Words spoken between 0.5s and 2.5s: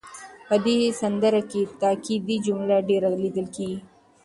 دې سندره کې تاکېدي